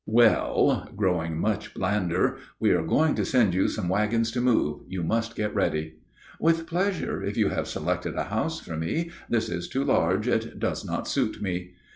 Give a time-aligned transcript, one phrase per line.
[0.07, 5.03] "Well," growing much blander, "we are going to send you some wagons to move; you
[5.03, 5.97] must get ready."
[6.39, 9.11] "With pleasure, if you have selected a house for me.
[9.29, 11.75] This is too large; it does not suit me."